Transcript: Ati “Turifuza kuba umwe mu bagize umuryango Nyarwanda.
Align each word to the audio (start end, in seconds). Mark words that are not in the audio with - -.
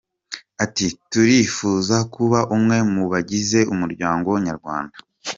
Ati 0.63 0.85
“Turifuza 1.09 1.95
kuba 2.13 2.39
umwe 2.55 2.77
mu 2.93 3.03
bagize 3.11 3.59
umuryango 3.73 4.29
Nyarwanda. 4.47 4.95